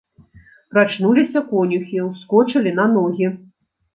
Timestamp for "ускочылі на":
2.07-2.85